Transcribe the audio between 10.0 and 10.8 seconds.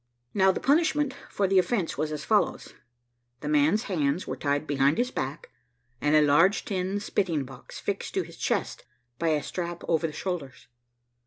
the shoulders.